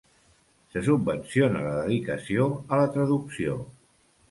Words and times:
Se 0.71 0.81
subvenciona 0.87 1.61
la 1.67 1.75
dedicació 1.81 2.49
a 2.71 2.83
la 2.83 2.91
traducció. 2.99 3.63